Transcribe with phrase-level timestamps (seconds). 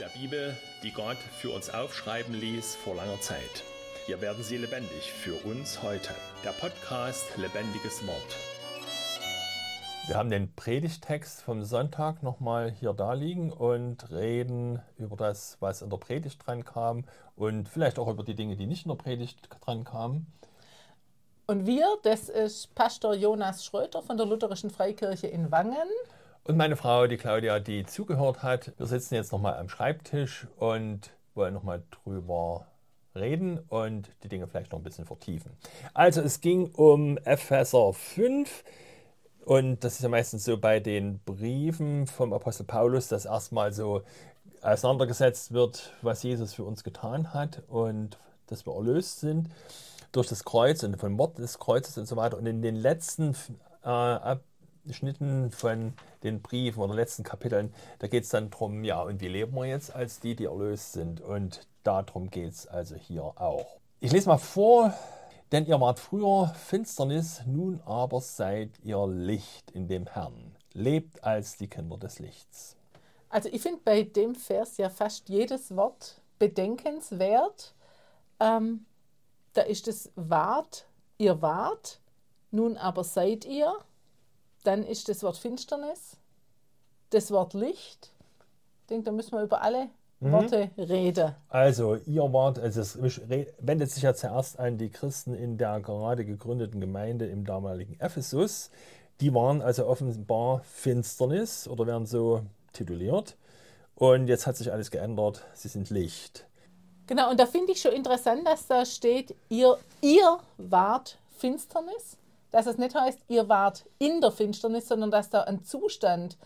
[0.00, 3.62] der Bibel, die Gott für uns aufschreiben ließ vor langer Zeit.
[4.06, 6.14] Hier werden sie lebendig für uns heute.
[6.42, 8.36] Der Podcast Lebendiges Wort.
[10.06, 15.82] Wir haben den Predigtext vom Sonntag nochmal hier da liegen und reden über das, was
[15.82, 17.04] in der Predigt dran kam
[17.36, 20.32] und vielleicht auch über die Dinge, die nicht in der Predigt dran kamen.
[21.46, 25.88] Und wir, das ist Pastor Jonas Schröter von der Lutherischen Freikirche in Wangen.
[26.44, 28.72] Und meine Frau, die Claudia, die zugehört hat.
[28.78, 32.66] Wir sitzen jetzt nochmal am Schreibtisch und wollen nochmal drüber
[33.14, 35.52] reden und die Dinge vielleicht noch ein bisschen vertiefen.
[35.94, 38.64] Also es ging um Epheser 5
[39.44, 44.02] und das ist ja meistens so bei den Briefen vom Apostel Paulus, dass erstmal so
[44.62, 49.48] auseinandergesetzt wird, was Jesus für uns getan hat und dass wir erlöst sind
[50.12, 52.36] durch das Kreuz und vom Mord des Kreuzes und so weiter.
[52.36, 53.34] Und in den letzten
[53.82, 54.36] äh,
[54.90, 55.94] Abschnitten von
[56.24, 59.66] den Briefen oder letzten Kapiteln, da geht es dann darum, ja, und wie leben wir
[59.66, 61.20] jetzt als die, die erlöst sind?
[61.20, 63.78] Und darum geht es also hier auch.
[64.00, 64.92] Ich lese mal vor,
[65.52, 70.56] denn ihr wart früher Finsternis, nun aber seid ihr Licht in dem Herrn.
[70.72, 72.76] Lebt als die Kinder des Lichts.
[73.28, 77.74] Also ich finde bei dem Vers ja fast jedes Wort bedenkenswert.
[78.40, 78.86] Ähm,
[79.52, 82.00] da ist es wart, ihr wart,
[82.50, 83.72] nun aber seid ihr.
[84.64, 86.16] Dann ist das Wort Finsternis,
[87.10, 88.12] das Wort Licht.
[88.82, 89.88] Ich denke, da müssen wir über alle
[90.20, 90.32] mhm.
[90.32, 91.34] Worte reden.
[91.48, 92.98] Also, ihr wart, also es
[93.58, 98.70] wendet sich ja zuerst an die Christen in der gerade gegründeten Gemeinde im damaligen Ephesus.
[99.20, 103.36] Die waren also offenbar Finsternis oder werden so tituliert.
[103.94, 105.44] Und jetzt hat sich alles geändert.
[105.52, 106.46] Sie sind Licht.
[107.06, 112.16] Genau, und da finde ich schon interessant, dass da steht, ihr, ihr wart Finsternis.
[112.50, 116.36] Dass es nicht heißt, ihr wart in der Finsternis, sondern dass da ein Zustand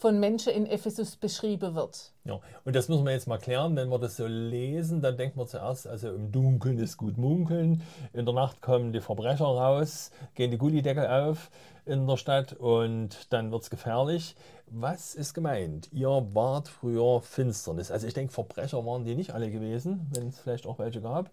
[0.00, 2.12] von Menschen in Ephesus beschrieben wird.
[2.24, 3.76] Ja, und das muss man jetzt mal klären.
[3.76, 7.82] Wenn wir das so lesen, dann denkt man zuerst, also im Dunkeln ist gut munkeln,
[8.14, 11.50] in der Nacht kommen die Verbrecher raus, gehen die Gullideckel auf
[11.84, 14.36] in der Stadt und dann wird es gefährlich.
[14.66, 15.92] Was ist gemeint?
[15.92, 17.90] Ihr wart früher Finsternis.
[17.90, 21.30] Also ich denke, Verbrecher waren die nicht alle gewesen, wenn es vielleicht auch welche gab.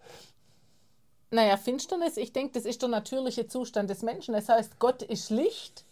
[1.30, 4.34] Naja, Finsternis, ich denke, das ist der natürliche Zustand des Menschen.
[4.34, 5.84] Das heißt, Gott ist Licht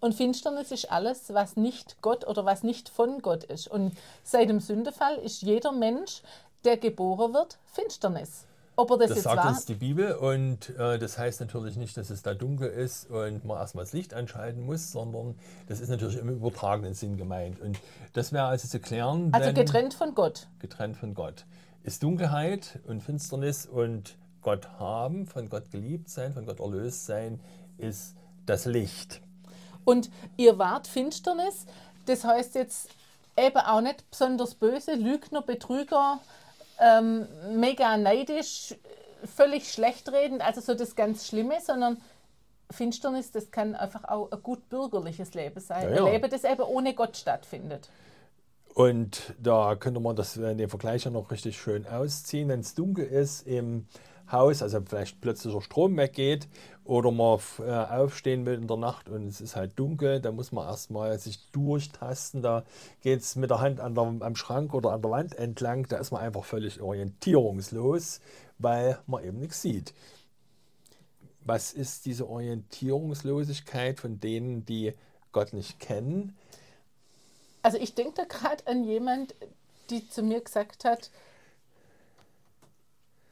[0.00, 3.68] und Finsternis ist alles, was nicht Gott oder was nicht von Gott ist.
[3.68, 6.22] Und seit dem Sündefall ist jeder Mensch,
[6.64, 8.46] der geboren wird, Finsternis.
[8.74, 9.48] Ob er das, das jetzt sagt war?
[9.48, 13.44] uns die Bibel und äh, das heißt natürlich nicht, dass es da dunkel ist und
[13.44, 15.36] man erstmal das Licht anschalten muss, sondern
[15.68, 17.60] das ist natürlich im übertragenen Sinn gemeint.
[17.60, 17.78] Und
[18.14, 19.28] das wäre also zu klären.
[19.32, 20.48] Also getrennt von Gott.
[20.58, 21.44] Getrennt von Gott.
[21.84, 27.40] Ist Dunkelheit und Finsternis und Gott haben, von Gott geliebt sein, von Gott erlöst sein,
[27.78, 28.14] ist
[28.46, 29.20] das Licht.
[29.84, 31.66] Und ihr wart Finsternis,
[32.06, 32.90] das heißt jetzt
[33.36, 36.20] eben auch nicht besonders böse, Lügner, Betrüger,
[36.78, 38.74] ähm, mega neidisch,
[39.24, 41.98] völlig schlecht reden, also so das ganz Schlimme, sondern
[42.70, 45.90] Finsternis, das kann einfach auch ein gut bürgerliches Leben sein.
[45.90, 46.04] Ja, ja.
[46.04, 47.88] Ein Leben, das eben ohne Gott stattfindet.
[48.74, 52.48] Und da könnte man das in dem Vergleich ja noch richtig schön ausziehen.
[52.48, 53.86] Wenn es dunkel ist im
[54.30, 56.48] Haus, also vielleicht plötzlich der Strom weggeht
[56.84, 60.52] oder man äh, aufstehen will in der Nacht und es ist halt dunkel, da muss
[60.52, 62.42] man erstmal sich durchtasten.
[62.42, 62.64] Da
[63.02, 65.98] geht es mit der Hand an der, am Schrank oder an der Wand entlang, da
[65.98, 68.20] ist man einfach völlig orientierungslos,
[68.58, 69.94] weil man eben nichts sieht.
[71.44, 74.94] Was ist diese Orientierungslosigkeit von denen, die
[75.32, 76.36] Gott nicht kennen?
[77.62, 79.34] Also ich denke da gerade an jemand,
[79.90, 81.10] die zu mir gesagt hat,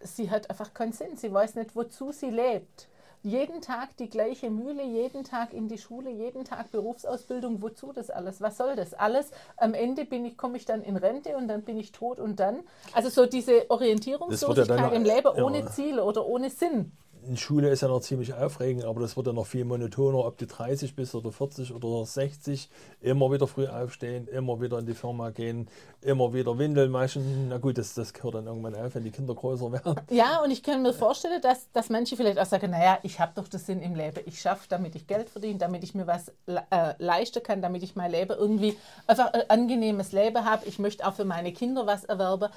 [0.00, 1.16] sie hat einfach keinen Sinn.
[1.16, 2.88] Sie weiß nicht, wozu sie lebt.
[3.22, 7.61] Jeden Tag die gleiche Mühle, jeden Tag in die Schule, jeden Tag Berufsausbildung.
[7.61, 8.41] Wozu das alles?
[8.41, 9.31] Was soll das alles?
[9.59, 12.41] Am Ende bin ich, komme ich dann in Rente und dann bin ich tot und
[12.41, 12.61] dann.
[12.94, 15.66] Also so diese Orientierungslosigkeit ja im Leben ohne ja.
[15.66, 16.93] Ziele oder ohne Sinn
[17.26, 20.38] in Schule ist ja noch ziemlich aufregend, aber das wird ja noch viel monotoner, ob
[20.38, 22.69] du 30 bist oder 40 oder 60,
[23.00, 25.69] immer wieder früh aufstehen, immer wieder in die Firma gehen,
[26.00, 27.49] immer wieder Windeln waschen.
[27.49, 29.96] Na gut, das, das hört dann irgendwann auf, wenn die Kinder größer werden.
[30.11, 33.32] Ja, und ich kann mir vorstellen, dass, dass manche vielleicht auch sagen, naja, ich habe
[33.34, 34.20] doch das Sinn im Leben.
[34.26, 37.96] Ich schaffe, damit ich Geld verdiene, damit ich mir was äh, leisten kann, damit ich
[37.96, 38.76] mein Leben irgendwie
[39.06, 40.67] einfach ein angenehmes Leben habe.
[40.67, 42.50] Ich möchte auch für meine Kinder was erwerben.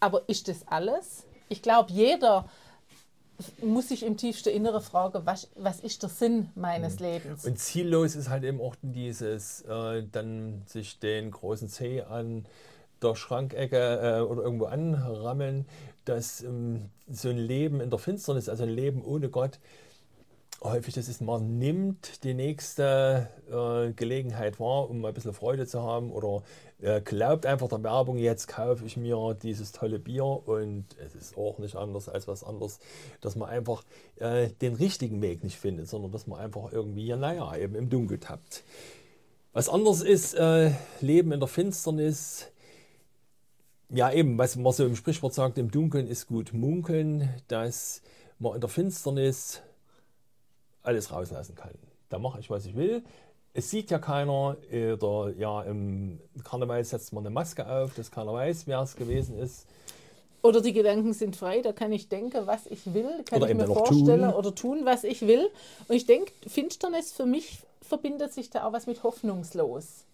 [0.00, 1.24] Aber ist das alles?
[1.48, 2.46] Ich glaube, jeder
[3.62, 7.06] muss ich im tiefsten Innere fragen, was, was ist der Sinn meines mhm.
[7.06, 7.44] Lebens?
[7.44, 12.46] Und ziellos ist halt eben auch dieses, äh, dann sich den großen Zeh an
[13.02, 15.66] der Schrankecke äh, oder irgendwo anrammeln,
[16.04, 19.58] dass ähm, so ein Leben in der Finsternis, also ein Leben ohne Gott,
[20.62, 25.82] häufig das ist, man nimmt die nächste äh, Gelegenheit wahr, um ein bisschen Freude zu
[25.82, 26.42] haben oder
[26.80, 31.36] äh, glaubt einfach der Werbung, jetzt kaufe ich mir dieses tolle Bier und es ist
[31.36, 32.78] auch nicht anders als was anderes,
[33.20, 33.82] dass man einfach
[34.16, 38.18] äh, den richtigen Weg nicht findet, sondern dass man einfach irgendwie, naja, eben im Dunkel
[38.18, 38.62] tappt.
[39.52, 40.70] Was anderes ist, äh,
[41.00, 42.46] Leben in der Finsternis,
[43.90, 48.00] ja eben, was man so im Sprichwort sagt, im Dunkeln ist gut munkeln, dass
[48.38, 49.60] man in der Finsternis
[50.82, 51.72] alles rauslassen kann.
[52.08, 53.02] Da mache ich, was ich will.
[53.54, 58.32] Es sieht ja keiner, oder ja, im Karneval setzt man eine Maske auf, dass keiner
[58.32, 59.66] weiß, wer es gewesen ist.
[60.42, 63.56] Oder die Gedanken sind frei, da kann ich denken, was ich will, kann oder ich
[63.56, 64.34] mir vorstellen tun.
[64.34, 65.48] oder tun, was ich will.
[65.86, 70.04] Und ich denke, Finsternis für mich verbindet sich da auch was mit hoffnungslos.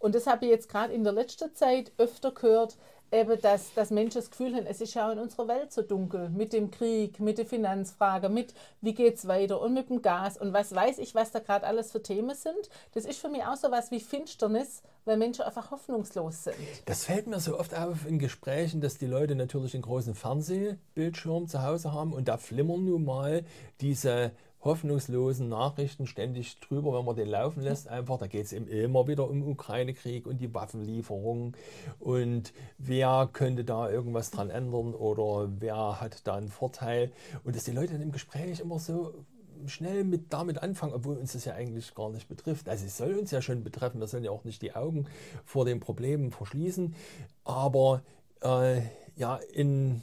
[0.00, 2.76] Und das habe ich jetzt gerade in der letzten Zeit öfter gehört,
[3.10, 6.28] eben, dass, dass Menschen das Gefühl haben, es ist ja in unserer Welt so dunkel,
[6.30, 10.36] mit dem Krieg, mit der Finanzfrage, mit wie geht es weiter und mit dem Gas
[10.36, 12.68] und was weiß ich, was da gerade alles für Themen sind.
[12.92, 16.56] Das ist für mich auch so was wie Finsternis, weil Menschen einfach hoffnungslos sind.
[16.86, 21.48] Das fällt mir so oft auf in Gesprächen, dass die Leute natürlich einen großen Fernsehbildschirm
[21.48, 23.44] zu Hause haben und da flimmern nun mal
[23.80, 27.88] diese hoffnungslosen Nachrichten ständig drüber, wenn man den laufen lässt.
[27.88, 31.56] Einfach, da geht es eben immer wieder um Ukraine-Krieg und die Waffenlieferung
[32.00, 37.12] und wer könnte da irgendwas dran ändern oder wer hat da einen Vorteil.
[37.44, 39.14] Und dass die Leute dann im Gespräch immer so
[39.66, 42.68] schnell mit damit anfangen, obwohl uns das ja eigentlich gar nicht betrifft.
[42.68, 45.06] Also es soll uns ja schon betreffen, wir sollen ja auch nicht die Augen
[45.44, 46.94] vor den Problemen verschließen.
[47.44, 48.02] Aber
[48.42, 48.82] äh,
[49.16, 50.02] ja, in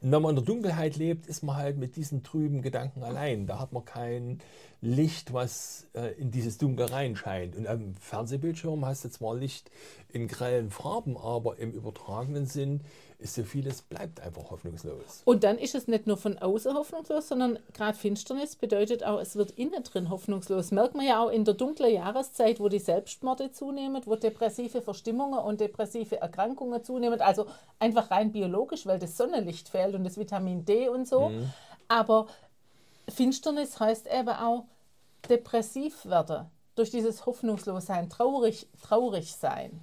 [0.00, 3.46] wenn man in der Dunkelheit lebt, ist man halt mit diesen trüben Gedanken allein.
[3.46, 4.40] Da hat man kein
[4.80, 7.56] Licht, was äh, in dieses Dunkel reinscheint.
[7.56, 9.70] Und am Fernsehbildschirm hast du zwar Licht
[10.12, 12.82] in grellen Farben, aber im übertragenen Sinn
[13.18, 15.22] ist so vieles, bleibt einfach hoffnungslos.
[15.24, 19.36] Und dann ist es nicht nur von außen hoffnungslos, sondern gerade Finsternis bedeutet auch, es
[19.36, 20.70] wird innen drin hoffnungslos.
[20.70, 25.38] Merkt man ja auch in der dunklen Jahreszeit, wo die Selbstmorde zunehmen, wo depressive Verstimmungen
[25.38, 27.20] und depressive Erkrankungen zunehmen.
[27.20, 27.46] Also
[27.78, 31.30] einfach rein biologisch, weil das Sonnenlicht fehlt und das Vitamin D und so.
[31.30, 31.50] Mhm.
[31.88, 32.26] Aber
[33.08, 34.64] Finsternis heißt eben auch
[35.28, 36.46] depressiv werden.
[36.74, 39.82] Durch dieses Hoffnungslossein, traurig, traurig sein.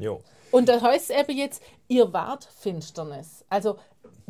[0.00, 0.22] Jo.
[0.50, 3.44] Und da heißt es eben jetzt, ihr wart Finsternis.
[3.48, 3.76] Also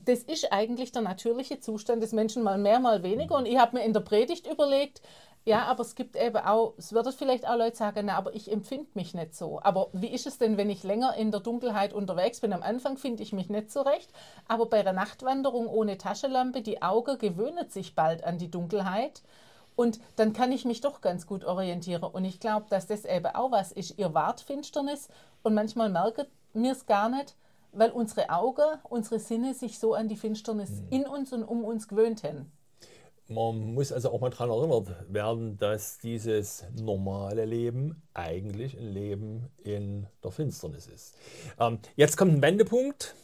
[0.04, 3.36] das ist eigentlich der natürliche Zustand des Menschen, mal mehr, mal weniger.
[3.36, 5.00] Und ich habe mir in der Predigt überlegt,
[5.44, 8.52] ja, aber es gibt eben auch, es würden vielleicht auch Leute sagen, na, aber ich
[8.52, 9.60] empfinde mich nicht so.
[9.62, 12.52] Aber wie ist es denn, wenn ich länger in der Dunkelheit unterwegs bin?
[12.52, 14.10] Am Anfang finde ich mich nicht so recht,
[14.48, 19.22] aber bei einer Nachtwanderung ohne Taschenlampe, die Auge gewöhnt sich bald an die Dunkelheit.
[19.76, 22.02] Und dann kann ich mich doch ganz gut orientieren.
[22.02, 23.98] Und ich glaube, dass das eben auch was ist.
[23.98, 25.08] Ihr wart Finsternis
[25.42, 27.36] und manchmal merken wir es gar nicht,
[27.72, 30.86] weil unsere Augen, unsere Sinne sich so an die Finsternis mhm.
[30.90, 32.52] in uns und um uns gewöhnt haben.
[33.28, 39.50] Man muss also auch mal daran erinnert werden, dass dieses normale Leben eigentlich ein Leben
[39.62, 41.14] in der Finsternis ist.
[41.60, 43.14] Ähm, jetzt kommt ein Wendepunkt.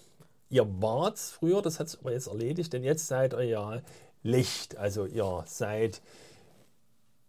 [0.48, 3.82] Ihr wart früher, das hat sich aber jetzt erledigt, denn jetzt seid ihr ja
[4.22, 4.76] Licht.
[4.76, 6.00] Also ihr seid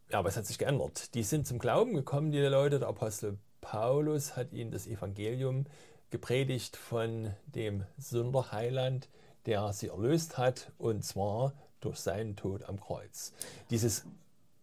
[0.09, 1.13] ja, aber es hat sich geändert.
[1.15, 2.79] Die sind zum Glauben gekommen, die Leute.
[2.79, 5.65] Der Apostel Paulus hat ihnen das Evangelium
[6.09, 9.09] gepredigt von dem Sünderheiland,
[9.45, 13.33] der sie erlöst hat, und zwar durch seinen Tod am Kreuz.
[13.69, 14.05] Dieses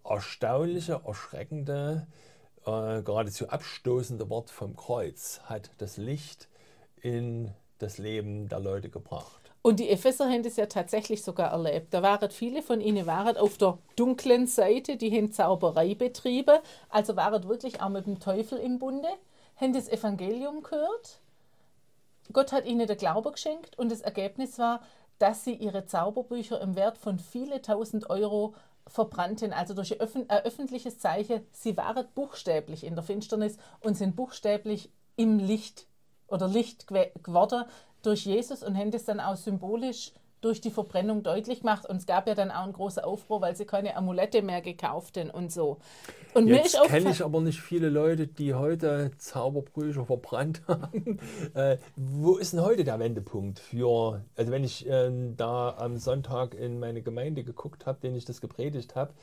[0.03, 2.07] erstaunliche, erschreckende,
[2.65, 6.49] äh, geradezu abstoßende Wort vom Kreuz hat das Licht
[6.97, 9.44] in das Leben der Leute gebracht.
[9.67, 11.95] Und die Epheser haben das ja tatsächlich sogar erlebt.
[11.95, 16.59] Da waren viele von ihnen waren auf der dunklen Seite, die haben Zauberei betrieben,
[16.91, 19.09] also waren wirklich auch mit dem Teufel im Bunde,
[19.57, 21.19] haben das Evangelium gehört.
[22.35, 24.83] Gott hat ihnen den Glaube geschenkt und das Ergebnis war,
[25.19, 28.55] dass sie ihre Zauberbücher im Wert von viele tausend Euro
[28.87, 31.41] verbrannten, also durch ein öffentliches Zeichen.
[31.53, 35.87] Sie waren buchstäblich in der Finsternis und sind buchstäblich im Licht
[36.27, 37.65] oder Licht geworden
[38.07, 40.13] durch Jesus und haben das dann auch symbolisch
[40.45, 41.87] durch die Verbrennung deutlich gemacht.
[41.87, 45.17] Und es gab ja dann auch einen großen Aufruhr, weil sie keine Amulette mehr gekauft
[45.17, 45.79] haben und so.
[46.35, 51.19] Und Jetzt kenne ich aber nicht viele Leute, die heute Zauberbrüche verbrannt haben.
[51.55, 56.55] Äh, wo ist denn heute der Wendepunkt für, also wenn ich äh, da am Sonntag
[56.55, 59.15] in meine Gemeinde geguckt habe, den ich das gepredigt habe,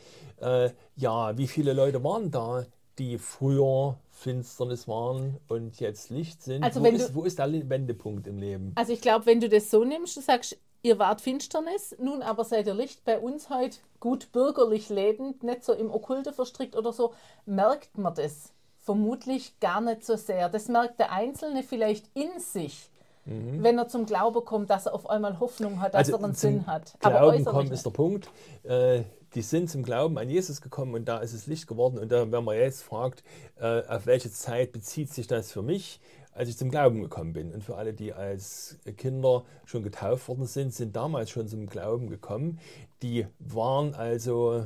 [0.42, 2.66] äh, ja, wie viele Leute waren da,
[2.98, 6.64] die früher Finsternis waren und jetzt Licht sind.
[6.64, 8.74] Also wo, ist, du, wo ist der Wendepunkt im Leben?
[8.76, 12.44] Also ich glaube, wenn du das so nimmst, du sagst, ihr wart Finsternis, nun aber
[12.44, 16.92] seid ihr Licht bei uns heute gut bürgerlich lebend, nicht so im Okkulte verstrickt oder
[16.92, 17.14] so,
[17.46, 20.50] merkt man das vermutlich gar nicht so sehr.
[20.50, 22.90] Das merkt der Einzelne vielleicht in sich,
[23.26, 23.64] mhm.
[23.64, 26.34] wenn er zum Glauben kommt, dass er auf einmal Hoffnung hat, dass also er einen
[26.34, 26.96] Sinn hat.
[27.02, 28.30] Aber Glauben kommen ist der Punkt.
[28.64, 31.98] Äh, die sind zum Glauben an Jesus gekommen und da ist es Licht geworden.
[31.98, 33.24] Und da, wenn man jetzt fragt,
[33.60, 36.00] äh, auf welche Zeit bezieht sich das für mich,
[36.34, 37.52] als ich zum Glauben gekommen bin.
[37.52, 42.10] Und für alle, die als Kinder schon getauft worden sind, sind damals schon zum Glauben
[42.10, 42.60] gekommen.
[43.02, 44.66] Die waren also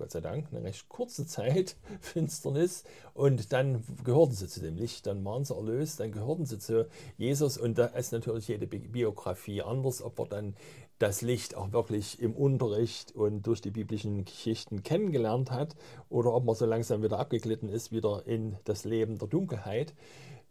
[0.00, 5.06] Gott sei Dank, eine recht kurze Zeit Finsternis und dann gehörten sie zu dem Licht,
[5.06, 6.88] dann waren sie erlöst, dann gehörten sie zu
[7.18, 10.56] Jesus und da ist natürlich jede Biografie anders, ob man dann
[11.00, 15.74] das Licht auch wirklich im Unterricht und durch die biblischen Geschichten kennengelernt hat
[16.10, 19.94] oder ob man so langsam wieder abgeglitten ist, wieder in das Leben der Dunkelheit.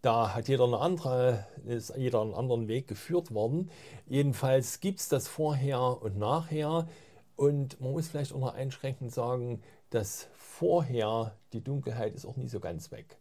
[0.02, 3.70] Da hat jeder, eine andere, ist jeder einen anderen Weg geführt worden.
[4.08, 6.88] Jedenfalls gibt es das vorher und nachher.
[7.36, 12.48] Und man muss vielleicht auch noch einschränkend sagen, dass vorher die Dunkelheit ist auch nie
[12.48, 13.18] so ganz weg.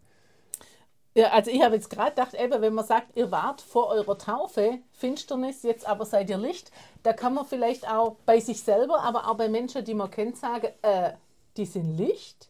[1.14, 4.18] Ja, also ich habe jetzt gerade gedacht, eben, wenn man sagt, ihr wart vor eurer
[4.18, 6.70] Taufe Finsternis, jetzt aber seid ihr Licht,
[7.02, 10.36] da kann man vielleicht auch bei sich selber, aber auch bei Menschen, die man kennt,
[10.36, 11.12] sagen, äh,
[11.56, 12.48] die sind Licht.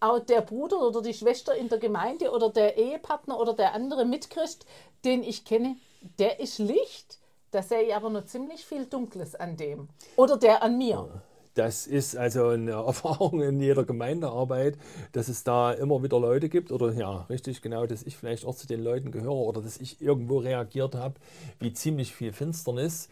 [0.00, 4.04] Auch der Bruder oder die Schwester in der Gemeinde oder der Ehepartner oder der andere
[4.04, 4.66] Mitchrist,
[5.04, 5.76] den ich kenne,
[6.18, 7.18] der ist Licht.
[7.52, 9.88] Da sehe ich aber noch ziemlich viel Dunkles an dem.
[10.16, 11.22] Oder der an mir.
[11.54, 14.76] Das ist also eine Erfahrung in jeder Gemeindearbeit,
[15.12, 18.56] dass es da immer wieder Leute gibt, oder ja, richtig genau, dass ich vielleicht auch
[18.56, 21.14] zu den Leuten gehöre oder dass ich irgendwo reagiert habe,
[21.60, 23.08] wie ziemlich viel Finsternis.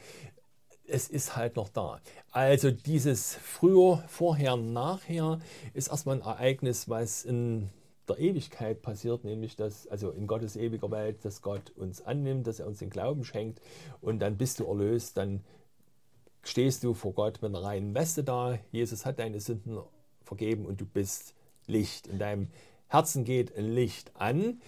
[0.87, 2.01] Es ist halt noch da.
[2.33, 5.39] Also dieses früher, vorher, nachher
[5.75, 7.71] ist erstmal ein Ereignis, was in
[8.09, 12.59] der Ewigkeit passiert, nämlich dass, also in Gottes ewiger Welt, dass Gott uns annimmt, dass
[12.59, 13.61] er uns den Glauben schenkt
[14.01, 15.45] und dann bist du erlöst, dann
[16.43, 18.59] stehst du vor Gott mit einer reinen Weste da.
[18.71, 19.79] Jesus hat deine Sünden
[20.25, 21.35] vergeben und du bist
[21.67, 22.07] Licht.
[22.07, 22.49] In deinem
[22.89, 24.61] Herzen geht ein Licht an.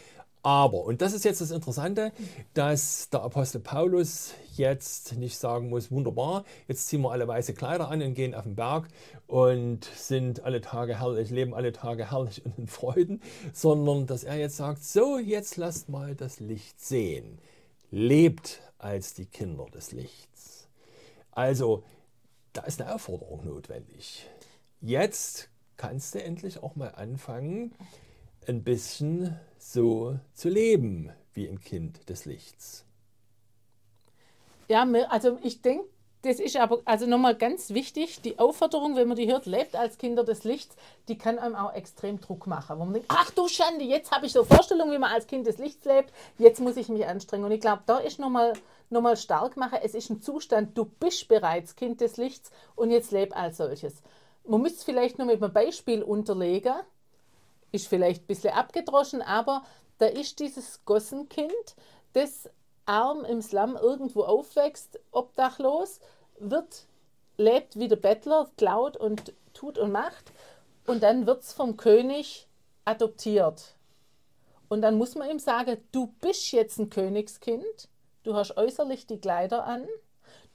[0.45, 2.13] Aber, und das ist jetzt das Interessante,
[2.53, 7.89] dass der Apostel Paulus jetzt nicht sagen muss, wunderbar, jetzt ziehen wir alle weiße Kleider
[7.89, 8.89] an und gehen auf den Berg
[9.27, 13.23] und sind alle Tage herrlich, leben alle Tage herrlich und in Freuden,
[13.55, 17.39] sondern dass er jetzt sagt, so, jetzt lasst mal das Licht sehen.
[17.91, 20.34] Lebt als die Kinder des Lichts.
[21.35, 21.83] Also,
[22.53, 24.27] da ist eine Aufforderung notwendig.
[24.81, 27.75] Jetzt kannst du endlich auch mal anfangen,
[28.47, 32.85] ein bisschen so zu leben wie ein Kind des Lichts.
[34.69, 35.89] Ja, also ich denke,
[36.23, 39.99] das ist aber also nochmal ganz wichtig, die Aufforderung, wenn man die hört, lebt als
[39.99, 40.75] Kinder des Lichts,
[41.09, 42.79] die kann einem auch extrem Druck machen.
[42.79, 45.47] Wo man denkt, ach du Schande, jetzt habe ich so Vorstellungen, wie man als Kind
[45.47, 47.45] des Lichts lebt, jetzt muss ich mich anstrengen.
[47.45, 48.55] Und ich glaube, da ist nochmal
[48.91, 52.91] noch mal stark machen, es ist ein Zustand, du bist bereits Kind des Lichts und
[52.91, 54.03] jetzt leb als solches.
[54.47, 56.75] Man müsste es vielleicht noch mit einem Beispiel unterlegen,
[57.73, 59.65] ist vielleicht ein bisschen abgedroschen, aber
[59.99, 61.77] da ist dieses Gossenkind,
[62.13, 62.49] das
[62.87, 66.01] arm im Slum irgendwo aufwächst, obdachlos,
[66.39, 66.87] wird,
[67.37, 70.33] lebt wie der Bettler, klaut und tut und macht
[70.87, 72.49] und dann wird es vom König
[72.85, 73.75] adoptiert.
[74.69, 77.89] Und dann muss man ihm sagen, du bist jetzt ein Königskind,
[78.25, 79.87] du hast äußerlich die Kleider an,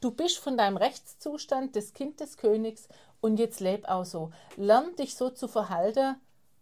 [0.02, 2.90] du bist von deinem Rechtszustand das Kind des Königs
[3.22, 4.32] und jetzt leb auch so.
[4.58, 6.16] Lern dich so zu verhalten,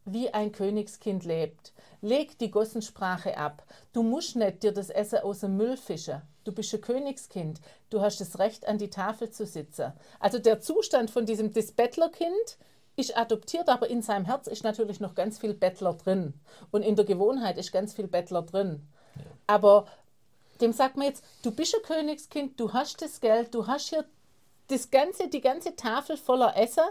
[0.05, 1.73] wie ein Königskind lebt.
[2.01, 3.63] Leg die Gossensprache ab.
[3.93, 6.21] Du musst nicht dir das Essen aus dem Müll fischen.
[6.43, 7.59] Du bist ein Königskind.
[7.89, 9.93] Du hast das Recht, an die Tafel zu sitzen.
[10.19, 12.57] Also der Zustand von diesem das Bettlerkind
[12.95, 16.33] ist adoptiert, aber in seinem Herz ist natürlich noch ganz viel Bettler drin.
[16.71, 18.87] Und in der Gewohnheit ist ganz viel Bettler drin.
[19.45, 19.85] Aber
[20.61, 24.05] dem sagt man jetzt, du bist ein Königskind, du hast das Geld, du hast hier
[24.67, 26.83] das ganze, die ganze Tafel voller Essen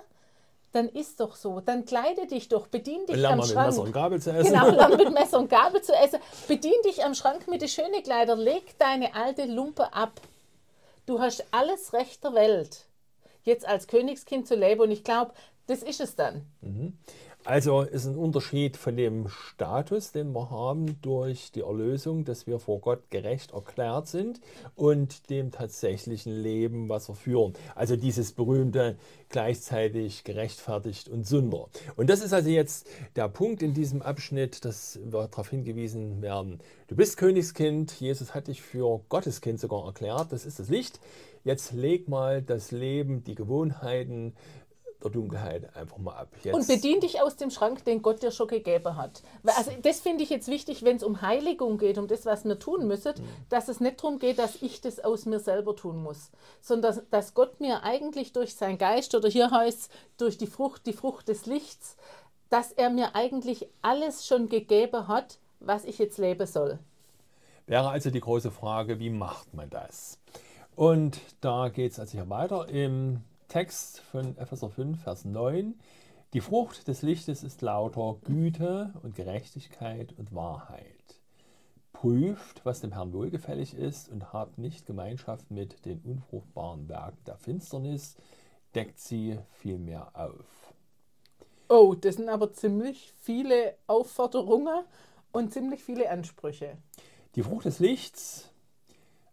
[0.76, 1.60] dann ist doch so.
[1.60, 3.56] Dann kleide dich doch, bedien dich lern am Schrank.
[3.56, 4.52] mit Messer und Gabel zu essen.
[4.52, 6.20] Genau, lern mit Messer und Gabel zu essen.
[6.48, 8.38] Bedien dich am Schrank mit den schönen Kleidern.
[8.38, 10.20] Leg deine alte Lumpe ab.
[11.06, 12.84] Du hast alles Recht der Welt,
[13.44, 14.82] jetzt als Königskind zu leben.
[14.82, 15.32] Und ich glaube,
[15.66, 16.44] das ist es dann.
[16.60, 16.98] Mhm.
[17.46, 22.58] Also ist ein Unterschied von dem Status, den wir haben durch die Erlösung, dass wir
[22.58, 24.40] vor Gott gerecht erklärt sind
[24.74, 27.52] und dem tatsächlichen Leben, was wir führen.
[27.76, 28.96] Also dieses berühmte
[29.28, 31.68] gleichzeitig gerechtfertigt und Sünder.
[31.94, 36.58] Und das ist also jetzt der Punkt in diesem Abschnitt, dass wir darauf hingewiesen werden.
[36.88, 40.98] Du bist Königskind, Jesus hat dich für Gotteskind sogar erklärt, das ist das Licht.
[41.44, 44.34] Jetzt leg mal das Leben, die Gewohnheiten,
[45.06, 46.28] der Dunkelheit einfach mal ab.
[46.42, 46.54] Jetzt.
[46.54, 49.22] Und bedien dich aus dem Schrank, den Gott dir schon gegeben hat.
[49.44, 52.58] Also das finde ich jetzt wichtig, wenn es um Heiligung geht, um das, was wir
[52.58, 53.24] tun müssen, mhm.
[53.48, 57.08] dass es nicht darum geht, dass ich das aus mir selber tun muss, sondern dass,
[57.10, 61.28] dass Gott mir eigentlich durch sein Geist oder hier heißt durch die Frucht, die Frucht
[61.28, 61.96] des Lichts,
[62.50, 66.78] dass er mir eigentlich alles schon gegeben hat, was ich jetzt leben soll.
[67.66, 70.18] Wäre also die große Frage, wie macht man das?
[70.76, 75.74] Und da geht es also hier weiter im Text von Epheser 5, Vers 9.
[76.32, 81.20] Die Frucht des Lichtes ist lauter Güte und Gerechtigkeit und Wahrheit.
[81.92, 87.38] Prüft, was dem Herrn wohlgefällig ist und habt nicht Gemeinschaft mit den unfruchtbaren Werken der
[87.38, 88.16] Finsternis,
[88.74, 90.74] deckt sie vielmehr auf.
[91.68, 94.84] Oh, das sind aber ziemlich viele Aufforderungen
[95.32, 96.76] und ziemlich viele Ansprüche.
[97.36, 98.50] Die Frucht des Lichts,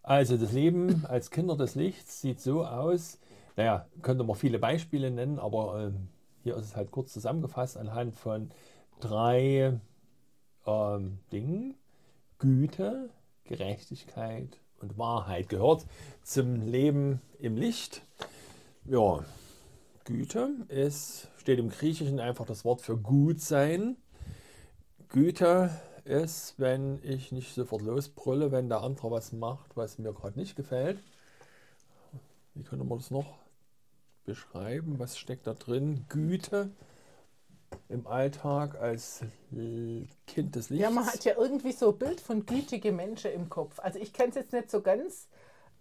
[0.04, 3.18] also das Leben als Kinder des Lichts, sieht so aus.
[3.56, 5.92] Naja, könnte man viele Beispiele nennen, aber äh,
[6.42, 8.50] hier ist es halt kurz zusammengefasst anhand von
[9.00, 9.78] drei
[10.66, 11.74] ähm, Dingen.
[12.38, 13.10] Güte,
[13.44, 15.86] Gerechtigkeit und Wahrheit gehört
[16.22, 18.02] zum Leben im Licht.
[18.84, 19.24] Ja,
[20.04, 23.96] Güte ist, steht im Griechischen einfach das Wort für gut sein.
[25.08, 25.70] Güte
[26.04, 30.56] ist, wenn ich nicht sofort losbrülle, wenn der andere was macht, was mir gerade nicht
[30.56, 30.98] gefällt.
[32.54, 33.43] Wie könnte man das noch
[34.24, 34.98] beschreiben?
[34.98, 36.04] Was steckt da drin?
[36.08, 36.70] Güte
[37.88, 39.22] im Alltag als
[40.26, 40.82] Kind des Lichts?
[40.82, 43.78] Ja, man hat ja irgendwie so ein Bild von gütige Menschen im Kopf.
[43.80, 45.28] Also ich kann es jetzt nicht so ganz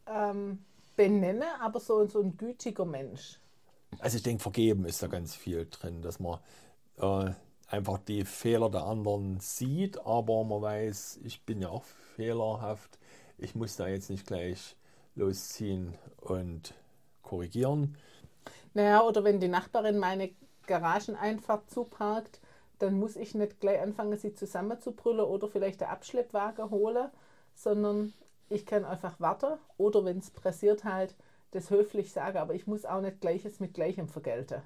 [0.07, 0.63] ähm,
[0.95, 3.39] benennen, aber so, so ein gütiger Mensch.
[3.99, 6.39] Also ich denke, vergeben ist da ganz viel drin, dass man
[6.97, 7.31] äh,
[7.67, 11.83] einfach die Fehler der anderen sieht, aber man weiß, ich bin ja auch
[12.15, 12.99] fehlerhaft.
[13.37, 14.75] Ich muss da jetzt nicht gleich
[15.15, 16.73] losziehen und
[17.21, 17.97] korrigieren.
[18.73, 20.31] Naja, oder wenn die Nachbarin meine
[20.67, 22.39] Garageneinfahrt zuparkt,
[22.79, 27.09] dann muss ich nicht gleich anfangen, sie zusammenzubrüllen oder vielleicht den Abschleppwagen holen,
[27.53, 28.13] sondern
[28.49, 31.15] ich kann einfach warten oder wenn es pressiert halt,
[31.51, 34.61] das höflich sagen, aber ich muss auch nicht Gleiches mit Gleichem vergelten.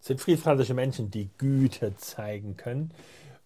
[0.00, 2.92] Es sind friedfertige Menschen, die Güte zeigen können.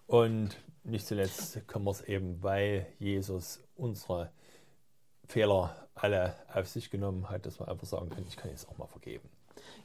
[0.06, 4.30] Und nicht zuletzt können wir es eben, weil Jesus unsere
[5.26, 8.76] Fehler alle auf sich genommen hat, dass wir einfach sagen können, ich kann jetzt auch
[8.76, 9.28] mal vergeben.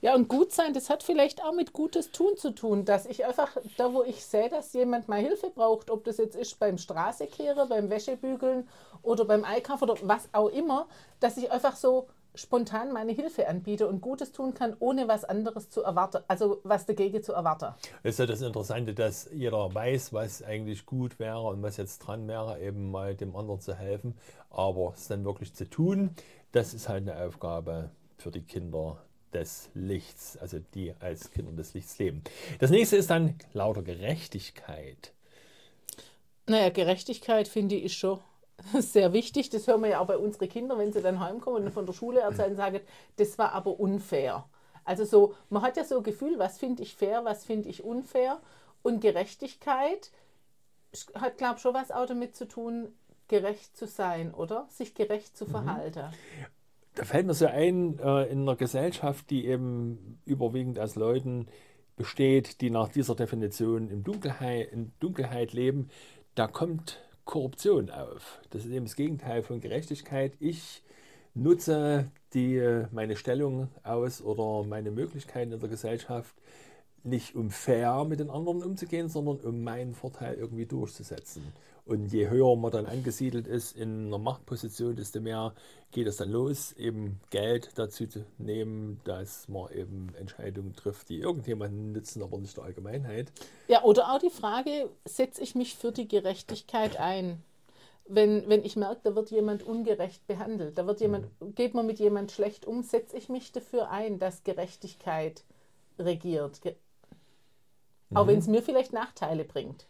[0.01, 3.25] Ja, und gut sein, das hat vielleicht auch mit Gutes tun zu tun, dass ich
[3.25, 6.77] einfach, da wo ich sehe, dass jemand mal Hilfe braucht, ob das jetzt ist beim
[6.77, 8.68] Straßekehren, beim Wäschebügeln
[9.01, 10.88] oder beim Einkaufen oder was auch immer,
[11.19, 15.69] dass ich einfach so spontan meine Hilfe anbiete und Gutes tun kann, ohne was anderes
[15.69, 17.74] zu erwarten, also was dagegen zu erwarten.
[18.04, 22.00] Das ist ja das Interessante, dass jeder weiß, was eigentlich gut wäre und was jetzt
[22.00, 24.17] dran wäre, eben mal dem anderen zu helfen.
[24.50, 26.12] Aber es dann wirklich zu tun,
[26.52, 28.98] das ist halt eine Aufgabe für die Kinder
[29.36, 32.24] des Lichts, also die als Kinder des Lichts leben.
[32.60, 35.13] Das nächste ist dann lauter Gerechtigkeit.
[36.48, 38.19] Naja, Gerechtigkeit finde ich schon
[38.80, 39.50] sehr wichtig.
[39.50, 41.93] Das hören wir ja auch bei unseren Kindern, wenn sie dann heimkommen und von der
[41.93, 42.80] Schule erzählen, sagen,
[43.17, 44.48] das war aber unfair.
[44.86, 47.84] Also so, man hat ja so ein Gefühl, was finde ich fair, was finde ich
[47.84, 48.39] unfair.
[48.84, 50.12] Und Gerechtigkeit
[51.15, 52.93] hat, glaube ich, schon was auch damit zu tun,
[53.28, 54.67] gerecht zu sein, oder?
[54.69, 55.50] Sich gerecht zu mhm.
[55.50, 56.13] verhalten.
[56.95, 61.47] Da fällt mir so ein, äh, in einer Gesellschaft, die eben überwiegend aus Leuten
[61.97, 65.89] besteht, die nach dieser Definition in Dunkelheit, in Dunkelheit leben,
[66.36, 68.39] da kommt Korruption auf.
[68.51, 70.34] Das ist eben das Gegenteil von Gerechtigkeit.
[70.39, 70.84] Ich
[71.34, 76.36] nutze die, meine Stellung aus oder meine Möglichkeiten in der Gesellschaft
[77.03, 81.43] nicht um fair mit den anderen umzugehen, sondern um meinen Vorteil irgendwie durchzusetzen.
[81.86, 85.54] Und je höher man dann angesiedelt ist in einer Machtposition, desto mehr
[85.91, 91.19] geht es dann los, eben Geld dazu zu nehmen, dass man eben Entscheidungen trifft, die
[91.19, 93.32] irgendjemanden nützen, aber nicht der Allgemeinheit.
[93.67, 97.43] Ja, oder auch die Frage, setze ich mich für die Gerechtigkeit ein?
[98.08, 101.54] Wenn, wenn ich merke, da wird jemand ungerecht behandelt, da wird jemand, mhm.
[101.54, 105.43] geht man mit jemand schlecht um, setze ich mich dafür ein, dass Gerechtigkeit
[106.00, 106.63] regiert.
[106.63, 106.76] Ge
[108.10, 108.17] mhm.
[108.17, 109.86] Auch wenn es mir vielleicht Nachteile bringt.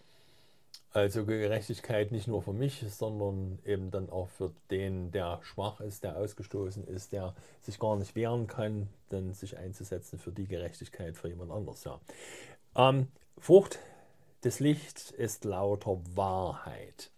[0.96, 6.06] Also Gerechtigkeit nicht nur für mich, sondern eben dann auch für den, der schwach ist,
[6.06, 11.18] der ausgestoßen ist, der sich gar nicht wehren kann, dann sich einzusetzen für die Gerechtigkeit
[11.18, 11.84] für jemand anders.
[11.84, 12.00] Ja.
[12.78, 13.80] Ähm, Frucht
[14.46, 17.12] des Lichts ist lauter Wahrheit.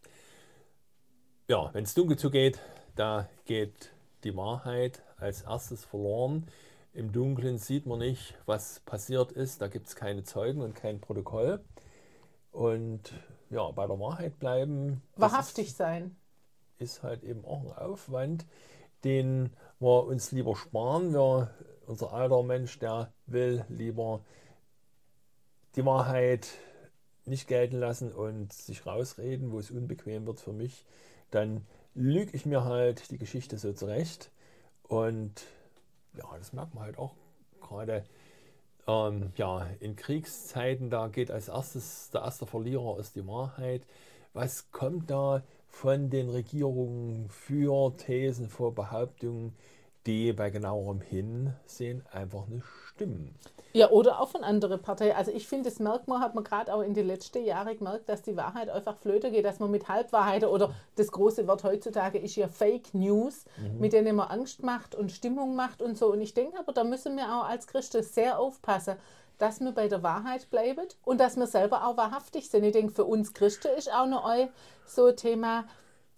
[1.47, 2.59] Ja, wenn es dunkel zugeht,
[2.95, 3.91] da geht
[4.23, 6.47] die Wahrheit als erstes verloren.
[6.95, 9.61] Im Dunkeln sieht man nicht, was passiert ist.
[9.61, 11.63] Da gibt es keine Zeugen und kein Protokoll.
[12.51, 13.13] Und
[13.49, 15.01] ja, bei der Wahrheit bleiben.
[15.15, 16.15] Wahrhaftig ist, sein.
[16.79, 18.45] Ist halt eben auch ein Aufwand,
[19.03, 21.13] den wir uns lieber sparen.
[21.13, 21.51] Wir,
[21.85, 24.21] unser alter Mensch, der will lieber
[25.75, 26.47] die Wahrheit
[27.25, 30.85] nicht gelten lassen und sich rausreden, wo es unbequem wird für mich.
[31.31, 34.31] Dann lüge ich mir halt die Geschichte so zurecht.
[34.83, 35.45] Und
[36.15, 37.15] ja, das merkt man halt auch
[37.59, 38.05] gerade
[38.87, 43.83] ähm, ja, in Kriegszeiten, da geht als erstes, der erste Verlierer ist die Wahrheit.
[44.33, 49.53] Was kommt da von den Regierungen für Thesen, für Behauptungen,
[50.07, 53.35] die bei genauerem Hinsehen einfach nicht stimmen.
[53.73, 55.15] Ja, oder auch von anderen Parteien.
[55.15, 58.09] Also ich finde, das merkt man, hat man gerade auch in den letzten Jahren gemerkt,
[58.09, 62.17] dass die Wahrheit einfach flöte geht, dass man mit Halbwahrheiten oder das große Wort heutzutage
[62.17, 63.79] ist ja Fake News, mhm.
[63.79, 66.11] mit denen man Angst macht und Stimmung macht und so.
[66.11, 68.95] Und ich denke aber, da müssen wir auch als Christen sehr aufpassen,
[69.37, 72.63] dass wir bei der Wahrheit bleiben und dass wir selber auch wahrhaftig sind.
[72.63, 74.27] Ich denke, für uns Christen ist auch noch
[74.87, 75.65] so ein Thema,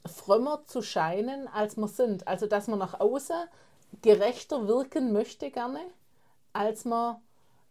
[0.06, 2.28] frömmer zu scheinen, als wir sind.
[2.28, 3.36] Also, dass man nach außen
[4.02, 5.80] gerechter wirken möchte gerne,
[6.54, 7.18] als man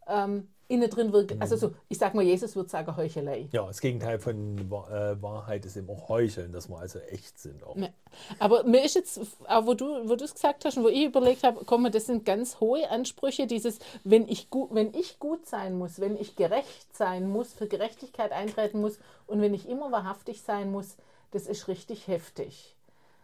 [0.07, 1.41] ähm, innen drin wirkt.
[1.41, 3.49] Also so, ich sag mal, Jesus würde sagen Heuchelei.
[3.53, 7.65] Ja, das Gegenteil von äh, Wahrheit ist eben auch Heucheln, dass wir also echt sind.
[7.65, 7.77] Auch.
[7.77, 7.89] Ja.
[8.39, 11.43] Aber mir ist jetzt, auch wo du wo es gesagt hast und wo ich überlegt
[11.43, 15.77] habe, komm, das sind ganz hohe Ansprüche, dieses, wenn ich, gut, wenn ich gut sein
[15.77, 20.43] muss, wenn ich gerecht sein muss, für Gerechtigkeit eintreten muss und wenn ich immer wahrhaftig
[20.43, 20.97] sein muss,
[21.31, 22.77] das ist richtig heftig.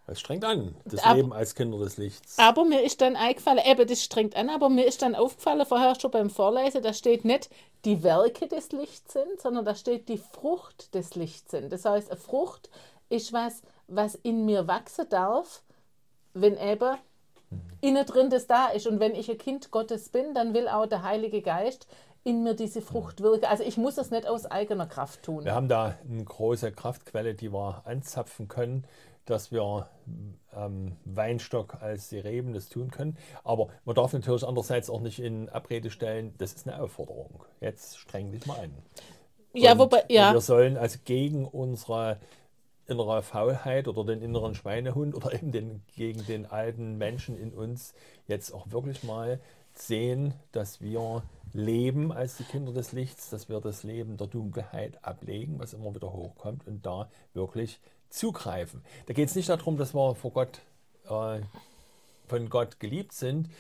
[0.07, 2.39] Das strengt an, das aber, Leben als Kinder des Lichts.
[2.39, 5.99] Aber mir ist dann eingefallen, eben das strengt an, aber mir ist dann aufgefallen, vorher
[5.99, 7.49] schon beim Vorlesen, da steht nicht
[7.87, 11.73] die Werke des Lichts sind, sondern da steht die Frucht des Lichts sind.
[11.73, 12.69] Das heißt, eine Frucht
[13.09, 15.63] ist was, was in mir wachsen darf,
[16.35, 16.97] wenn eben
[17.51, 17.61] mhm.
[17.81, 18.87] innen drin das da ist.
[18.87, 21.87] Und wenn ich ein Kind Gottes bin, dann will auch der Heilige Geist
[22.25, 23.45] in mir diese Frucht wirken.
[23.45, 25.45] Also ich muss das nicht aus eigener Kraft tun.
[25.45, 28.87] Wir haben da eine große Kraftquelle, die wir anzapfen können
[29.27, 29.89] dass wir
[30.55, 33.17] ähm, Weinstock als die Reben das tun können.
[33.43, 37.45] Aber man darf natürlich andererseits auch nicht in Abrede stellen, das ist eine Aufforderung.
[37.61, 38.75] Jetzt streng dich mal ein.
[39.53, 40.33] Ja, Und wobei, ja.
[40.33, 42.19] Wir sollen also gegen unsere
[42.87, 47.95] innere Faulheit oder den inneren Schweinehund oder eben den, gegen den alten Menschen in uns
[48.27, 49.41] jetzt auch wirklich mal
[49.73, 55.03] sehen, dass wir leben als die Kinder des Lichts, dass wir das Leben der Dunkelheit
[55.03, 57.81] ablegen, was immer wieder hochkommt und da wirklich
[58.15, 58.83] zugreifen.
[59.07, 60.61] Da geht es nicht darum, dass wir vor Gott,
[61.07, 61.41] äh,
[62.27, 63.51] von Gott geliebt sind.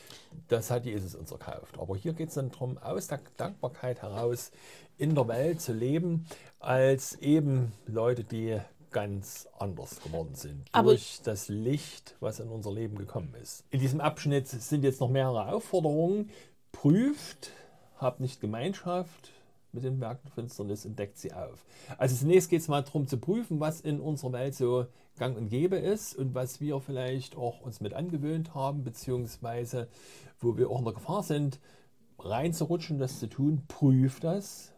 [0.49, 1.79] Das hat Jesus uns erkauft.
[1.79, 4.53] Aber hier geht es dann darum, aus der Dankbarkeit heraus
[4.97, 6.27] in der Welt zu leben,
[6.61, 8.59] als eben Leute, die
[8.91, 10.69] ganz anders geworden sind.
[10.71, 13.65] Aber durch das Licht, was in unser Leben gekommen ist.
[13.71, 16.31] In diesem Abschnitt sind jetzt noch mehrere Aufforderungen.
[16.71, 17.51] Prüft,
[17.99, 19.34] habt nicht Gemeinschaft,
[19.75, 21.65] mit den Werken Finsternis und deckt sie auf.
[21.99, 24.87] Also zunächst geht es mal darum zu prüfen, was in unserer Welt so
[25.19, 29.89] gang und gäbe ist und was wir vielleicht auch uns mit angewöhnt haben, beziehungsweise
[30.41, 31.61] wo wir auch in der Gefahr sind,
[32.19, 33.63] reinzurutschen, das zu tun.
[33.69, 34.73] Prüft das,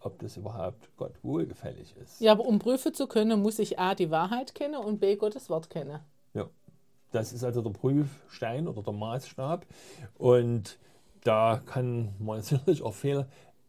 [0.00, 2.20] ob das überhaupt Gott wohlgefällig ist.
[2.20, 5.48] Ja, aber um prüfen zu können, muss ich A, die Wahrheit kennen und B, Gottes
[5.50, 6.00] Wort kennen.
[6.34, 6.48] Ja,
[7.12, 9.66] das ist also der Prüfstein oder der Maßstab.
[10.16, 10.78] Und
[11.24, 13.26] da kann man natürlich auch Fehler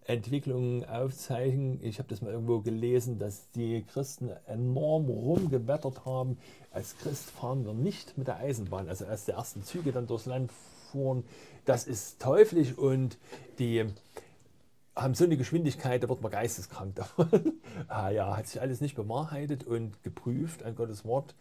[0.10, 1.80] Entwicklungen aufzeichnen.
[1.84, 6.40] Ich habe das mal irgendwo gelesen, dass die Christen enorm rumgewettert haben.
[6.72, 8.90] Als Christ fahren wir nicht mit der Eisenbahn.
[8.90, 10.52] Also als die ersten Züge dann durchs Land
[10.92, 11.24] fuhren,
[11.66, 13.20] das ist teuflisch und
[13.60, 13.86] die
[14.96, 17.30] haben so eine Geschwindigkeit, da wird man geisteskrank davon.
[17.88, 21.36] ah ja, hat sich alles nicht bewahrheitet und geprüft an Gottes Wort.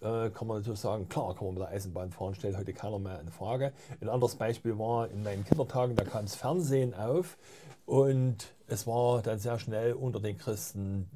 [0.00, 2.98] Äh, kann man natürlich sagen, klar kann man mit der Eisenbahn fahren, stellt heute keiner
[2.98, 3.72] mehr eine Frage.
[4.00, 7.36] Ein anderes Beispiel war in meinen Kindertagen, da kam das Fernsehen auf
[7.84, 8.36] und
[8.68, 11.10] es war dann sehr schnell unter den Christen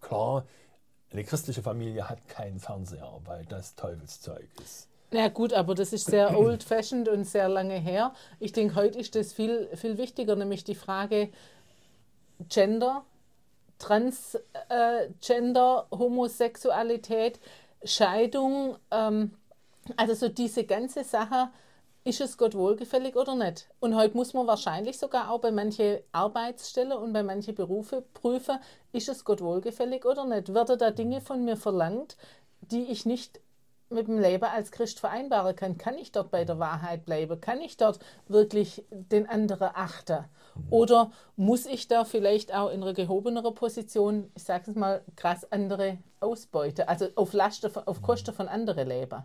[0.00, 0.44] klar,
[1.10, 4.88] eine christliche Familie hat keinen Fernseher, weil das Teufelszeug ist.
[5.10, 8.14] Na gut, aber das ist sehr old-fashioned und sehr lange her.
[8.40, 11.28] Ich denke, heute ist das viel, viel wichtiger, nämlich die Frage
[12.48, 13.04] Gender,
[13.78, 17.40] Transgender, äh, Homosexualität,
[17.84, 19.32] Scheidung, ähm,
[19.96, 21.50] also so diese ganze Sache
[22.04, 23.68] ist es Gott wohlgefällig oder nicht?
[23.80, 28.58] Und heute muss man wahrscheinlich sogar auch bei manchen Arbeitsstellen und bei manchen Berufen prüfen,
[28.92, 30.52] ist es Gott wohlgefällig oder nicht?
[30.52, 32.16] Werden da Dinge von mir verlangt,
[32.60, 33.40] die ich nicht
[33.92, 35.78] mit dem Leben als Christ vereinbaren kann?
[35.78, 37.40] Kann ich dort bei der Wahrheit bleiben?
[37.40, 40.24] Kann ich dort wirklich den anderen achten?
[40.70, 45.50] Oder muss ich da vielleicht auch in einer gehobeneren Position, ich sage es mal, krass
[45.50, 46.88] andere ausbeuten?
[46.88, 49.22] Also auf, Lasten, auf Kosten von anderen leben?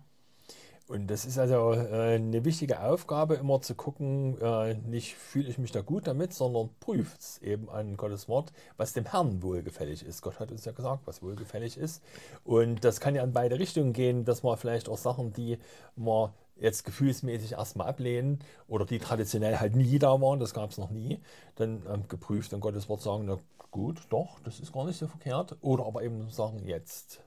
[0.88, 5.58] Und das ist also äh, eine wichtige Aufgabe, immer zu gucken, äh, nicht fühle ich
[5.58, 10.06] mich da gut damit, sondern prüft es eben an Gottes Wort, was dem Herrn wohlgefällig
[10.06, 10.22] ist.
[10.22, 12.02] Gott hat uns ja gesagt, was wohlgefällig ist.
[12.46, 15.58] Und das kann ja in beide Richtungen gehen, dass man vielleicht auch Sachen, die
[15.98, 20.78] man jetzt gefühlsmäßig erstmal ablehnen oder die traditionell halt nie da waren, das gab es
[20.78, 21.20] noch nie,
[21.56, 23.38] dann ähm, geprüft an Gottes Wort sagen, na
[23.72, 25.58] gut, doch, das ist gar nicht so verkehrt.
[25.62, 27.22] Oder aber eben sagen, jetzt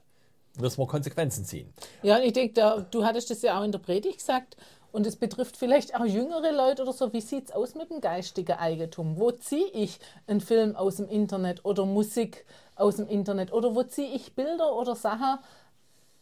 [0.58, 1.72] müssen wir Konsequenzen ziehen.
[2.02, 4.56] Ja, ich denke, du hattest das ja auch in der Predigt gesagt.
[4.92, 7.12] Und es betrifft vielleicht auch jüngere Leute oder so.
[7.12, 9.20] Wie sieht es aus mit dem geistigen Eigentum?
[9.20, 13.52] Wo ziehe ich einen Film aus dem Internet oder Musik aus dem Internet?
[13.52, 15.38] Oder wo ziehe ich Bilder oder Sachen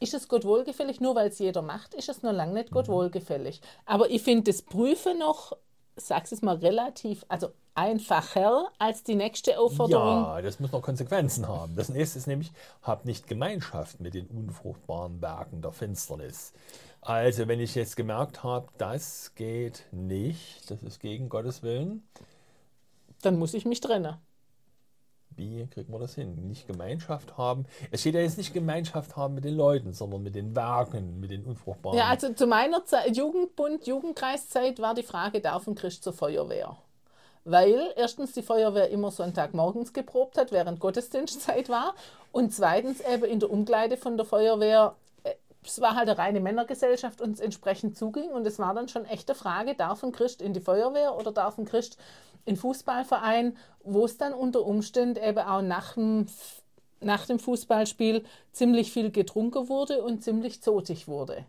[0.00, 1.00] ist es Gott wohlgefällig.
[1.00, 3.60] Nur weil es jeder macht, ist es noch lange nicht Gott wohlgefällig.
[3.84, 5.56] Aber ich finde das Prüfen noch,
[5.98, 10.22] sag's es mal, relativ, also einfacher als die nächste Aufforderung.
[10.22, 11.76] Ja, das muss noch Konsequenzen haben.
[11.76, 12.50] Das nächste ist nämlich,
[12.82, 16.52] hab nicht Gemeinschaft mit den unfruchtbaren Werken der Finsternis.
[17.00, 22.02] Also, wenn ich jetzt gemerkt habe, das geht nicht, das ist gegen Gottes Willen,
[23.22, 24.16] Dann muss ich mich trennen.
[25.38, 26.48] Wie kriegt man das hin?
[26.48, 27.66] Nicht Gemeinschaft haben.
[27.90, 31.30] Es steht ja jetzt nicht Gemeinschaft haben mit den Leuten, sondern mit den Werken, mit
[31.30, 31.96] den unfruchtbaren.
[31.96, 36.76] Ja, also zu meiner Zeit, Jugendbund, Jugendkreiszeit war die Frage, darf ein Christ zur Feuerwehr?
[37.44, 41.94] Weil erstens die Feuerwehr immer Sonntagmorgens geprobt hat, während Gottesdienstzeit war.
[42.32, 44.94] Und zweitens eben in der Umkleide von der Feuerwehr,
[45.68, 48.30] es war halt eine reine Männergesellschaft und es entsprechend zuging.
[48.30, 51.58] Und es war dann schon echte Frage, darf ein Christ in die Feuerwehr oder darf
[51.58, 51.98] ein Christ
[52.44, 56.26] in Fußballverein, wo es dann unter Umständen eben auch nach dem,
[57.00, 61.44] nach dem Fußballspiel ziemlich viel getrunken wurde und ziemlich zotig wurde.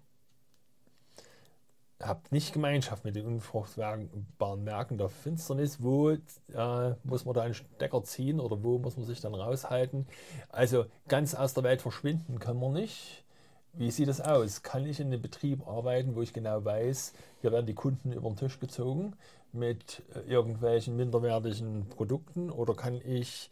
[2.02, 5.82] habt nicht Gemeinschaft mit den unfruchtbaren Werken der Finsternis.
[5.82, 10.06] Wo äh, muss man da einen Stecker ziehen oder wo muss man sich dann raushalten?
[10.50, 13.24] Also ganz aus der Welt verschwinden kann man nicht.
[13.74, 14.64] Wie sieht das aus?
[14.64, 18.30] Kann ich in einem Betrieb arbeiten, wo ich genau weiß, hier werden die Kunden über
[18.30, 19.14] den Tisch gezogen
[19.52, 22.50] mit äh, irgendwelchen minderwertigen Produkten?
[22.50, 23.52] Oder kann ich,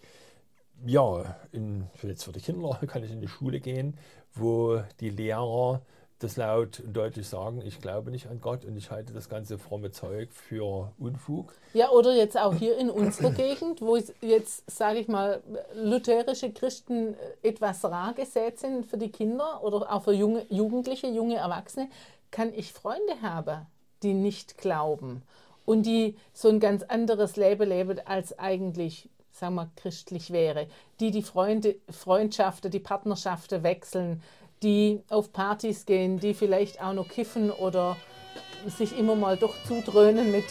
[0.86, 3.98] ja, in, jetzt für die Kinder, kann ich in die Schule gehen,
[4.34, 5.82] wo die Lehrer
[6.20, 9.58] das laut und deutlich sagen, ich glaube nicht an Gott und ich halte das ganze
[9.58, 11.54] fromme Zeug für Unfug.
[11.74, 15.44] Ja, oder jetzt auch hier in unserer Gegend, wo jetzt, sage ich mal,
[15.76, 21.08] lutherische Christen äh, etwas rar gesät sind für die Kinder oder auch für junge, Jugendliche,
[21.08, 21.88] junge Erwachsene,
[22.32, 23.68] kann ich Freunde haben,
[24.02, 25.22] die nicht glauben
[25.66, 30.68] und die so ein ganz anderes Leben leben, als eigentlich, sagen wir, christlich wäre.
[31.00, 34.24] Die die Freunde, Freundschaften, die Partnerschaften wechseln,
[34.64, 37.98] die auf Partys gehen, die vielleicht auch noch kiffen oder
[38.66, 40.46] sich immer mal doch zudröhnen mit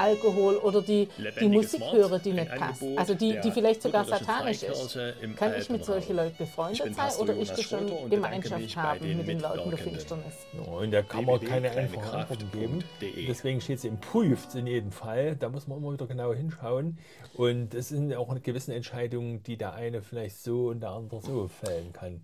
[0.00, 1.08] Alkohol oder die,
[1.40, 2.82] die Musik Wort, hören, die nicht passt.
[2.82, 4.98] Angebot Also die, die vielleicht sogar satanisch ist.
[5.36, 6.16] Kann ich mit solchen.
[6.16, 9.78] Leuten befreundet sein Pastor oder ist das schon Gemeinschaft haben den mit den Leuten der.
[9.78, 10.34] Finsternis?
[10.54, 12.18] Ja, in der kann man keine einfache.
[12.18, 12.84] Antworten geben.
[13.28, 15.36] Deswegen steht es im Prüft in jedem Fall.
[15.36, 16.98] Da muss man immer wieder genau hinschauen.
[17.34, 21.48] Und es sind auch gewisse Entscheidungen, die der eine vielleicht so und der andere so
[21.48, 22.22] fällen kann.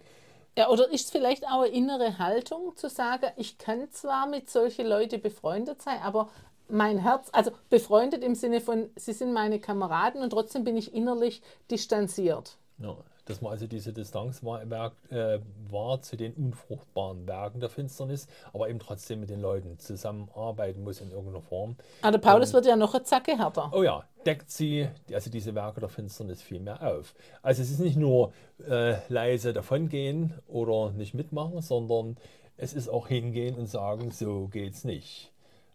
[0.58, 4.48] Ja, oder ist es vielleicht auch eine innere Haltung zu sagen, ich kann zwar mit
[4.48, 6.30] solchen Leuten befreundet sein, aber
[6.68, 10.94] mein Herz, also befreundet im Sinne von, sie sind meine Kameraden und trotzdem bin ich
[10.94, 12.56] innerlich distanziert.
[12.78, 14.62] Ja, dass man also diese Distanz war,
[15.10, 20.82] äh, war zu den unfruchtbaren Werken der Finsternis, aber eben trotzdem mit den Leuten zusammenarbeiten
[20.84, 21.76] muss in irgendeiner Form.
[22.02, 23.70] Aber der Paulus wird ja noch eine Zacke härter.
[23.74, 27.14] Oh ja, deckt sie, also diese Werke der Finsternis viel mehr auf.
[27.42, 28.32] Also es ist nicht nur
[28.68, 32.16] äh, leise davongehen oder nicht mitmachen, sondern
[32.56, 35.30] es ist auch hingehen und sagen, so geht's nicht.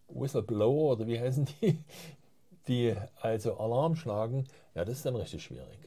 [0.10, 1.78] Whistleblower oder wie heißen die,
[2.68, 5.80] die also Alarm schlagen, ja, das ist dann richtig schwierig.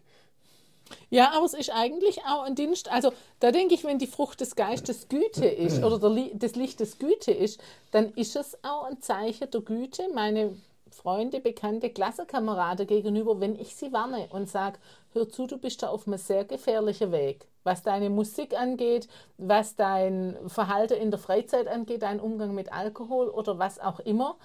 [1.10, 2.90] Ja, aber es ist eigentlich auch ein Dienst.
[2.90, 6.56] Also da denke ich, wenn die Frucht des Geistes Güte ist oder der Li des
[6.56, 10.56] Lichtes Güte ist, dann ist es auch ein Zeichen der Güte, meine
[10.94, 14.78] Freunde, Bekannte, Klassenkameraden gegenüber, wenn ich sie warne und sage,
[15.12, 17.46] hör zu, du bist da auf einem sehr gefährlichen Weg.
[17.64, 23.28] Was deine Musik angeht, was dein Verhalten in der Freizeit angeht, dein Umgang mit Alkohol
[23.28, 24.36] oder was auch immer.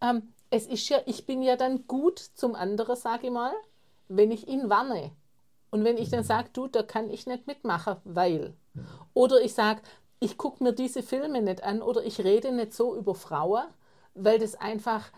[0.00, 3.52] Ähm, es ist ja, ich bin ja dann gut zum anderen, sage ich mal,
[4.08, 5.10] wenn ich ihn warne.
[5.70, 8.54] Und wenn ich dann sage, du, da kann ich nicht mitmachen, weil.
[9.14, 9.80] Oder ich sage,
[10.20, 13.64] ich gucke mir diese Filme nicht an oder ich rede nicht so über Frauen,
[14.14, 15.10] weil das einfach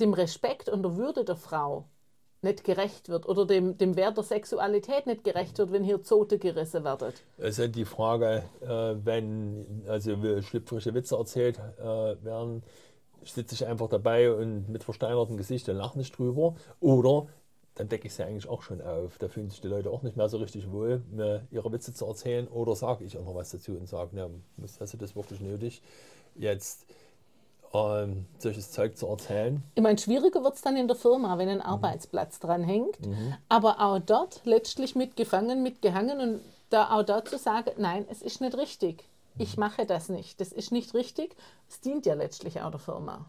[0.00, 1.86] dem Respekt und der Würde der Frau
[2.42, 6.38] nicht gerecht wird oder dem, dem Wert der Sexualität nicht gerecht wird, wenn hier Zote
[6.38, 7.12] gerissen werden.
[7.38, 11.82] Es ist die Frage, äh, wenn also schlüpfrische Witze erzählt äh,
[12.24, 12.62] werden,
[13.24, 16.54] sitze ich einfach dabei und mit versteinertem Gesicht und lache nicht drüber.
[16.80, 17.26] Oder
[17.74, 19.18] dann decke ich sie eigentlich auch schon auf.
[19.18, 22.06] Da fühlen sich die Leute auch nicht mehr so richtig wohl, mir ihre Witze zu
[22.06, 22.48] erzählen.
[22.48, 24.30] Oder sage ich auch noch was dazu und sage, ja,
[24.80, 25.82] hast du das wirklich nötig,
[26.34, 26.86] jetzt
[27.74, 29.62] ähm, solches Zeug zu erzählen?
[29.74, 32.98] Ich meine, schwieriger wird es dann in der Firma, wenn ein Arbeitsplatz dran hängt.
[33.48, 38.40] Aber auch dort letztlich mitgefangen, mitgehangen und da auch dort zu sagen, nein, es ist
[38.40, 39.04] nicht richtig.
[39.38, 40.40] Ich mache das nicht.
[40.40, 41.36] Das ist nicht richtig.
[41.68, 43.26] Es dient ja letztlich auch der Firma.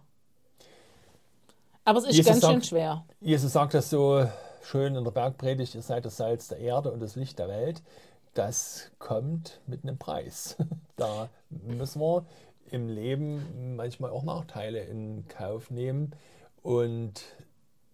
[1.83, 3.05] Aber es ist Jesus ganz schön sagt- schwer.
[3.21, 4.25] Jesus sagt das so
[4.63, 7.81] schön in der Bergpredigt, ihr seid das Salz der Erde und das Licht der Welt.
[8.33, 10.55] Das kommt mit einem Preis.
[10.97, 12.25] Da müssen wir
[12.71, 16.11] im Leben manchmal auch Nachteile in Kauf nehmen.
[16.61, 17.23] Und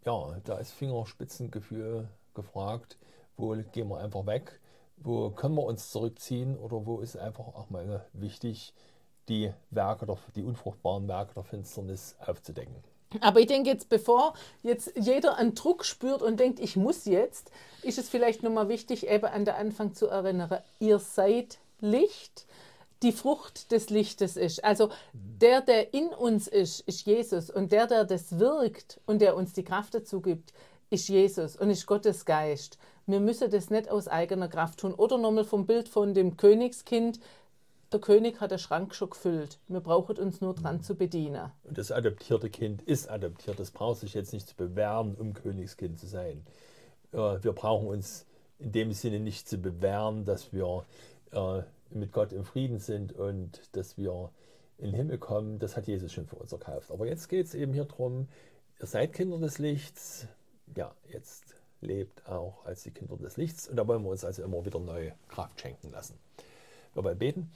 [0.05, 2.97] ja, da ist Fingerspitzengefühl gefragt.
[3.37, 4.59] Wo gehen wir einfach weg?
[5.03, 8.73] wo können wir uns zurückziehen oder wo ist einfach auch mal wichtig,
[9.29, 12.75] die Werke, der, die unfruchtbaren Werke der Finsternis aufzudecken.
[13.21, 14.33] Aber ich denke jetzt, bevor
[14.63, 17.51] jetzt jeder einen Druck spürt und denkt, ich muss jetzt,
[17.83, 22.47] ist es vielleicht nochmal wichtig, eben an der Anfang zu erinnern, ihr seid Licht,
[23.03, 24.63] die Frucht des Lichtes ist.
[24.63, 27.49] Also der, der in uns ist, ist Jesus.
[27.49, 30.53] Und der, der das wirkt und der uns die Kraft dazu gibt,
[30.89, 32.77] ist Jesus und ist Gottes Geist.
[33.05, 34.93] Wir müssen das nicht aus eigener Kraft tun.
[34.93, 37.19] Oder nochmal vom Bild von dem Königskind.
[37.91, 39.59] Der König hat den Schrank schon gefüllt.
[39.67, 41.51] Wir brauchen uns nur dran zu bedienen.
[41.63, 43.59] Und das adoptierte Kind ist adoptiert.
[43.59, 46.45] Das braucht sich jetzt nicht zu bewähren, um Königskind zu sein.
[47.11, 48.25] Wir brauchen uns
[48.57, 50.85] in dem Sinne nicht zu bewähren, dass wir
[51.31, 51.61] äh,
[51.95, 54.31] mit Gott im Frieden sind und dass wir
[54.77, 55.59] in den Himmel kommen.
[55.59, 56.91] Das hat Jesus schon für uns erkauft.
[56.91, 58.27] Aber jetzt geht es eben hier darum,
[58.79, 60.27] ihr seid Kinder des Lichts.
[60.75, 63.67] Ja, jetzt lebt auch als die Kinder des Lichts.
[63.67, 66.17] Und da wollen wir uns also immer wieder neue Kraft schenken lassen.
[66.93, 67.51] Wir wollen beten.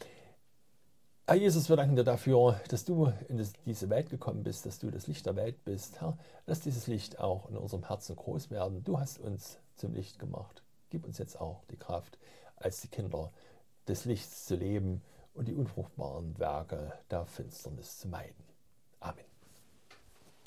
[1.29, 4.89] Herr Jesus, wir danken dir dafür, dass du in diese Welt gekommen bist, dass du
[4.89, 5.99] das Licht der Welt bist.
[5.99, 8.83] Herr, lass dieses Licht auch in unserem Herzen groß werden.
[8.85, 10.63] Du hast uns zum Licht gemacht.
[10.89, 12.17] Gib uns jetzt auch die Kraft,
[12.55, 13.33] als die Kinder
[13.87, 15.01] des Lichts zu leben
[15.33, 18.43] und die unfruchtbaren Werke der Finsternis zu meiden.
[18.99, 19.36] Amen.